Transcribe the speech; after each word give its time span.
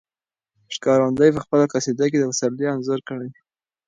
ښکارندوی 0.75 1.29
په 1.33 1.39
خپله 1.45 1.65
قصیده 1.73 2.05
کې 2.11 2.17
د 2.19 2.23
پسرلي 2.31 2.65
انځور 2.73 2.99
کړی 3.09 3.27
دی. 3.33 3.41